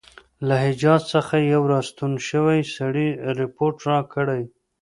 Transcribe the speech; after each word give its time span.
له 0.47 0.55
حجاز 0.65 1.01
څخه 1.13 1.35
یو 1.53 1.63
را 1.71 1.79
ستون 1.89 2.13
شوي 2.29 2.59
سړي 2.75 3.07
رپوټ 3.39 3.75
راکړی. 3.89 4.43